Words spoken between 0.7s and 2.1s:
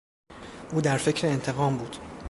او در فکر انتقام بود.